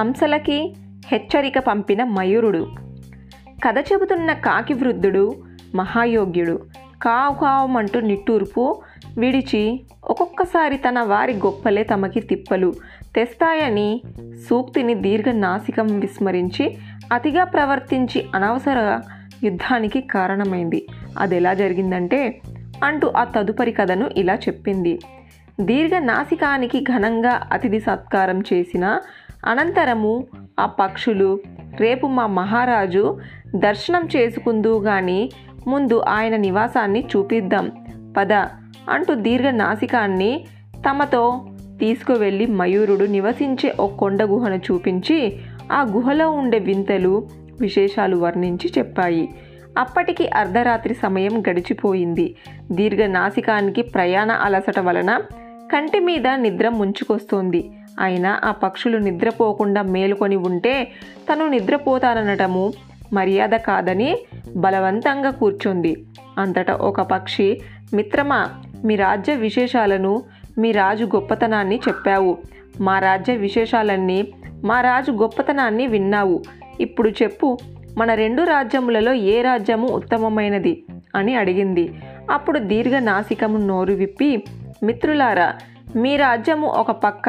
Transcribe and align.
హంసలకి 0.00 0.74
హెచ్చరిక 1.06 1.58
పంపిన 1.58 2.04
మయూరుడు. 2.04 2.66
కథ 3.66 3.74
చెబుతున్న 3.78 4.32
కాకి 4.32 4.74
వృద్ధుడు 4.74 5.34
మహాయోగ్యుడు. 5.74 6.62
కావు 7.02 7.34
కావమంటూ 7.34 8.00
నిట్టూర్పు 8.00 8.82
విడిచి 9.18 9.80
ఒక్కొక్కసారి 10.04 10.76
తన 10.76 11.00
వారి 11.00 11.32
గొప్పలే 11.32 11.82
తమకి 11.82 12.20
తిప్పలు. 12.20 12.72
తెస్తాయని 13.14 14.02
సూక్తిని 14.50 14.94
దీర్ఘ 14.94 15.28
నాసికం 15.28 16.00
విస్మరించి 16.00 16.78
అతిగా 17.12 17.44
ప్రవర్తించి 17.44 18.26
అనవసర 18.34 19.00
యుద్ధానికి 19.44 20.00
కారణమైంది. 20.00 20.86
అది 21.18 21.36
ఎలా 21.36 21.54
జరిగిందంటే 21.54 22.40
అంటూ 22.84 23.08
ఆ 23.08 23.24
తదుపరి 23.24 23.72
కథను 23.72 24.10
ఇలా 24.16 24.34
చెప్పింది. 24.34 24.98
దీర్ఘ 25.60 25.94
నాసికానికి 25.98 26.80
ఘనంగా 26.80 27.48
అతిథి 27.52 27.80
సత్కారం 27.80 28.40
చేసిన 28.52 28.98
అనంతరము 29.46 30.26
ఆ 30.60 30.66
పక్షులు 30.66 31.40
రేపు 31.80 32.06
మా 32.06 32.26
మహారాజు 32.26 33.18
దర్శనం 33.56 34.08
చేసుకుందు 34.16 34.78
గాని 34.78 35.30
ముందు 35.68 36.02
ఆయన 36.08 36.36
నివాసాన్ని 36.36 37.08
చూపిద్దాం. 37.16 37.70
పద. 38.16 38.32
అంటూ 38.88 39.14
దీర్ఘనాసికాన్ని 39.14 40.46
తమతో 40.90 41.46
తీసుకువెళ్ళి 41.78 42.46
మయూరుడు 42.46 43.04
నివసించే 43.04 43.74
ఓ 43.80 43.86
కొండ 43.86 44.22
గుహను 44.22 44.54
చూపించి 44.54 45.40
ఆ 45.72 45.82
గుహలో 45.82 46.30
ఉండే 46.30 46.58
వింతలు 46.58 47.28
విశేషాలు 47.60 48.16
వర్ణించి 48.16 48.72
చెప్పాయి. 48.78 49.34
అప్పటికి 49.78 50.28
అర్ధరాత్రి 50.28 50.94
సమయం 50.94 51.40
గడిచిపోయింది. 51.40 52.34
దీర్ఘనాసికానికి 52.72 53.82
ప్రయాణ 53.82 54.30
అలసట 54.30 54.80
వలన 54.80 55.20
కంటి 55.72 55.98
మీద 55.98 56.28
నిద్ర 56.34 56.68
ముంచుకొస్తోంది. 56.68 57.70
అయినా 58.00 58.40
ఆ 58.44 58.50
పక్షులు 58.50 58.98
నిద్రపోకుండా 58.98 59.82
మేలుకొని 59.82 60.36
ఉంటే 60.36 60.84
తను 61.32 61.48
నిద్రపోతాననటము 61.48 62.72
మర్యాద 63.12 63.48
కాదని 63.48 64.18
బలవంతంగా 64.56 65.30
కూర్చుంది. 65.30 66.04
అంతటా 66.38 66.74
ఒక 66.74 67.00
పక్షి 67.00 67.60
మిత్రమా 67.94 68.48
మీ 68.84 68.96
రాజ్య 68.96 69.34
విశేషాలను 69.34 70.22
మీ 70.58 70.72
రాజు 70.72 71.04
గొప్పతనాన్ని 71.04 71.80
చెప్పావు. 71.88 72.38
మా 72.80 72.98
రాజ్య 72.98 73.36
విశేషాలన్నీ 73.36 74.32
మా 74.64 74.80
రాజు 74.80 75.12
గొప్పతనాన్ని 75.12 75.86
విన్నావు. 75.86 76.42
ఇప్పుడు 76.80 77.08
చెప్పు 77.08 77.58
మన 77.98 78.14
రెండు 78.14 78.42
రాజ్యములలో 78.42 79.12
ఏ 79.12 79.42
రాజ్యము 79.42 79.88
ఉత్తమమైనది? 79.88 80.82
అని 81.14 81.34
అడిగింది. 81.34 81.94
అప్పుడు 82.30 82.58
దీర్ఘనాసికము 82.58 83.58
నోరు 83.58 83.92
విప్పి 83.92 84.44
మిత్రులారా 84.82 85.54
మీ 85.96 86.16
రాజ్యము 86.16 86.66
ఒక 86.66 86.90
పక్క 86.90 87.28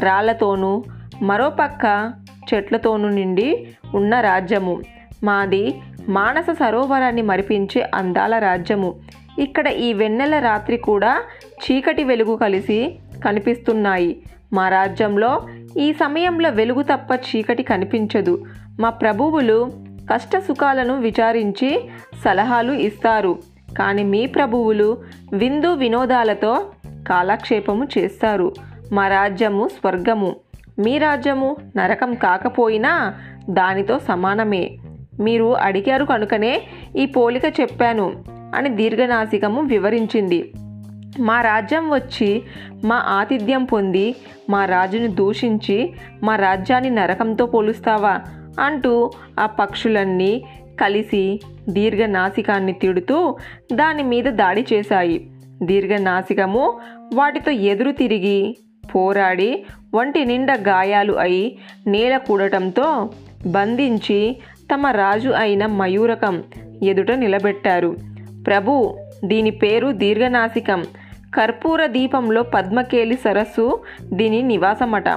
రాళ్ళతోనూ 0.00 0.84
మరో 1.22 1.50
పక్క 1.50 2.12
చెట్లతోనూ 2.54 3.08
నిండి 3.08 3.68
ఉన్న 3.94 4.20
రాజ్యము. 4.20 4.80
మాది 5.24 5.80
మానస 6.08 6.46
సరోవరాన్ని 6.50 7.22
మరిపించే 7.22 7.90
అందాల 7.94 8.38
రాజ్యము. 8.38 8.94
ఇక్కడ 9.38 9.66
ఈ 9.66 9.92
వెన్నెల 9.92 10.38
రాత్రి 10.38 10.76
కూడా 10.76 11.22
చీకటి 11.48 12.04
వెలుగు 12.04 12.36
కలిసి 12.36 12.98
కనిపిస్తున్నాయి. 13.24 14.22
మా 14.52 14.68
రాజ్యంలో 14.68 15.46
ఈ 15.76 15.92
సమయంలో 15.92 16.50
వెలుగు 16.50 16.82
తప్ప 16.82 17.14
చీకటి 17.14 17.62
కనిపించదు. 17.62 18.44
మా 18.80 18.90
ప్రభువులు 18.90 19.70
కష్ట 20.12 20.38
సుఖాలను 20.38 21.00
విచారించి 21.00 21.90
సలహాలు 22.24 22.72
ఇస్తారు. 22.72 23.38
కానీ 23.78 24.04
మీ 24.04 24.26
ప్రభువులు 24.26 24.98
విందు 25.32 25.74
వినోదాలతో 25.74 26.66
కాలక్షేపము 27.08 27.88
చేస్తారు. 27.98 28.54
మా 28.92 29.08
రాజ్యము 29.08 29.68
స్వర్గము. 29.68 30.36
మీ 30.78 30.98
రాజ్యము 30.98 31.56
నరకం 31.76 32.14
కాకపోయినా 32.14 33.14
దానితో 33.50 33.98
సమానమే. 33.98 34.78
మీరు 35.20 35.56
అడిగారు 35.56 36.04
కనుకనే 36.04 36.62
ఈ 36.96 37.06
పోలిక 37.06 37.60
చెప్పాను 37.60 38.24
అని 38.54 38.68
దీర్ఘనాసికము 38.68 39.62
వివరించింది. 39.62 40.52
మా 41.20 41.40
రాజ్యం 41.40 41.90
వచ్చి 41.90 42.42
మా 42.84 42.96
ఆతిథ్యం 42.96 43.64
పొంది 43.64 44.14
మా 44.50 44.64
రాజుని 44.64 45.08
దూషించి 45.08 45.92
మా 46.22 46.36
రాజ్యాన్ని 46.36 46.90
నరకంతో 46.90 47.46
పోలుస్తావా? 47.46 48.20
అంటూ 48.60 49.10
ఆ 49.40 49.46
పక్షులన్నీ 49.46 50.44
కలిసి 50.80 51.40
దీర్ఘనాసికాన్ని 51.68 52.72
తిడుతూ 52.72 53.36
దాని 53.72 54.02
మీద 54.02 54.24
దాడి 54.24 54.66
చేశాయి. 54.72 55.30
దీర్ఘనాసికము. 55.62 56.80
వాటితో 57.14 57.50
ఎదురు 57.50 57.90
తిరిగి 57.90 58.56
పోరాడి 58.94 59.64
ఒంటి 59.94 60.24
నిండా 60.24 60.54
గాయాలు 60.54 61.12
అయి 61.12 61.58
నేల 61.86 62.16
కూడటంతో 62.16 63.10
బంధించి 63.46 64.36
తమ 64.74 64.86
రాజు 64.86 65.28
అయిన 65.28 65.66
మయూరకం 65.66 66.42
ఎదుట 66.82 67.10
నిలబెట్టారు. 67.10 67.96
ప్రభు 68.46 68.98
దీని 69.24 69.50
పేరు 69.50 69.88
దీర్ఘనాసికం. 69.92 70.84
కర్పూర 71.34 71.86
దీపంలో 71.86 72.42
పద్మకేలి 72.42 73.16
సరస్సు 73.16 73.80
దీని 74.12 74.42
నివాసమట. 74.42 75.08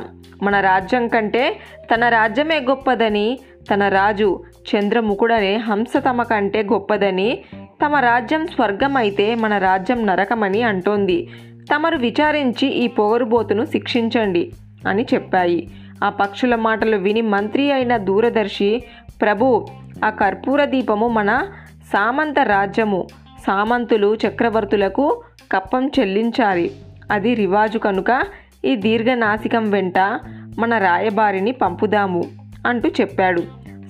మన 0.43 0.59
రాజ్యం 0.59 1.07
కంటే 1.07 1.55
తన 1.93 2.09
రాజ్యమే 2.09 2.59
గొప్పదని 2.59 3.39
తన 3.73 3.87
రాజు 3.87 4.43
చంద్రముఖుడనే 4.69 5.55
హంస 5.55 5.93
తమ 6.09 6.23
కంటే 6.23 6.63
గొప్పదని 6.63 7.39
తమ 7.85 7.95
రాజ్యం 7.95 8.47
స్వర్గం 8.47 8.97
అయితే 8.97 9.35
మన 9.35 9.57
రాజ్యం 9.57 10.05
నరకమని 10.05 10.61
అంటోంది. 10.61 11.29
తమరు 11.75 11.97
విచారించి 11.97 12.67
ఈ 12.67 12.87
పొగరుబోతును 12.87 13.65
శిక్షించండి 13.65 14.51
అని 14.87 15.05
చెప్పాయి. 15.13 15.67
ఆ 16.03 16.09
పక్షుల 16.09 16.55
మాటలు 16.55 16.97
విని 16.97 17.21
మంత్రి 17.21 17.71
అయిన 17.71 17.97
దూరదర్శి 17.97 18.83
ప్రభు 19.21 19.67
ఆ 20.05 20.09
కర్పూర 20.09 20.65
దీపము 20.65 21.07
మన 21.07 21.47
సామంత 21.93 22.39
రాజ్యము. 22.39 23.07
సామంతులు 23.47 24.17
చక్రవర్తులకు 24.27 25.23
కప్పం 25.51 25.87
చెల్లించాలి. 25.87 26.71
అది 27.11 27.33
రివాజు 27.33 27.77
కనుక 27.77 28.23
ఈ 28.65 28.75
దీర్ఘనాసికం 28.75 29.69
వెంట 29.69 29.99
మన 30.59 30.77
రాయబారిని 30.77 31.51
పంపుదాము 31.51 32.23
అంటూ 32.67 32.89
చెప్పాడు. 32.89 33.43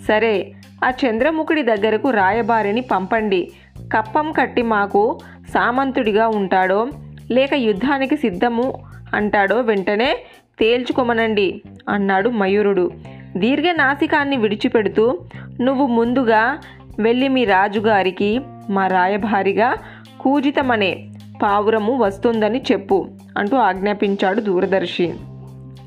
సరే 0.07 0.53
ఆ 0.85 0.89
చంద్రముఖుడి 0.89 1.61
దగ్గరకు 1.61 2.09
రాయబారిని 2.09 2.81
పంపండి. 2.81 3.51
కప్పం 3.93 4.31
కట్టి 4.31 4.61
మాకు 4.61 5.19
సామంతుడిగా 5.53 6.27
ఉంటాడో 6.27 6.87
లేక 7.31 7.53
యుద్ధానికి 7.53 8.17
సిద్ధము 8.17 8.73
అంటాడో 9.13 9.61
వెంటనే 9.61 10.17
తేల్చుకోమనండి 10.59 11.61
అన్నాడు 11.89 12.29
మయూరుడు. 12.29 12.91
దీర్ఘనాసికాన్ని 13.37 14.37
విడిచిపెడుతూ 14.37 15.19
నువ్వు 15.61 15.87
ముందుగా 15.87 16.57
వెళ్ళి 16.99 17.27
మీ 17.27 17.43
రాజుగారికి 17.43 18.41
మా 18.69 18.87
రాయభారిగా 18.87 19.75
కూజితమనే 20.21 21.09
పావురము 21.43 21.97
వస్తుందని 21.97 22.61
చెప్పు 22.71 23.07
అంటూ 23.37 23.57
ఆజ్ఞాపించాడు 23.57 24.41
దూరదర్శి. 24.41 25.13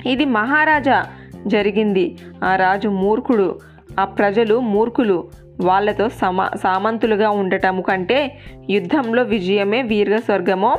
ఇది 0.07 0.25
మహారాజా 0.25 1.07
జరిగింది. 1.47 2.17
ఆ 2.45 2.57
రాజు 2.57 2.89
మూర్ఖుడు 2.89 3.59
ఆ 4.01 4.05
ప్రజలు 4.05 4.61
మూర్ఖులు 4.61 5.25
వాళ్ళతో 5.65 6.09
సమా 6.09 6.51
సామంతులుగా 6.63 7.31
ఉండటము 7.31 7.83
కంటే 7.83 8.39
యుద్ధంలో 8.71 9.23
విజయమే 9.23 9.83
వీర్ఘస్వర్గమో 9.83 10.77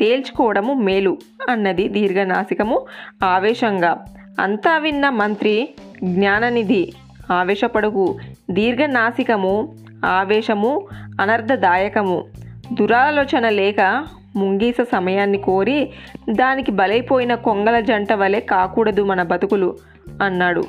తేల్చుకోవడము 0.00 0.74
మేలు 0.74 1.18
అన్నది 1.48 1.88
దీర్ఘనాసికము 1.88 2.86
ఆవేశంగా. 3.24 4.04
అంతా 4.40 4.78
విన్న 4.78 5.10
మంత్రి 5.10 5.68
జ్ఞాననిధి 6.04 6.92
ఆవేశపడకు 7.32 8.18
దీర్ఘనాసికము 8.50 9.76
ఆవేశము 10.06 10.86
అనర్థదాయకము 11.20 12.24
దురాలోచన 12.72 13.48
లేక 13.48 14.06
ముంగీస 14.36 14.76
సమయాన్ని 14.92 15.38
కోరి 15.38 15.90
దానికి 16.30 16.72
బలైపోయిన 16.72 17.34
కొంగల 17.34 17.80
జంట 17.80 18.12
వలె 18.12 18.40
కాకూడదు 18.40 19.02
మన 19.02 19.22
బతుకులు 19.22 19.76
అన్నాడు. 20.22 20.64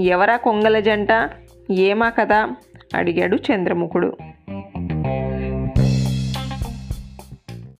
ఎవరా 0.00 0.36
కొంగల 0.36 0.80
జంట? 0.80 1.30
ఏమా 1.70 2.08
కదా 2.08 2.48
అడిగాడు 2.94 3.36
చంద్రముఖుడు. 3.36 4.16